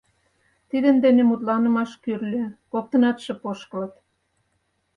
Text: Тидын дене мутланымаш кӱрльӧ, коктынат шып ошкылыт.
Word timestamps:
Тидын 0.69 0.97
дене 1.05 1.21
мутланымаш 1.25 1.91
кӱрльӧ, 2.03 2.43
коктынат 2.71 3.17
шып 3.23 3.41
ошкылыт. 3.51 3.93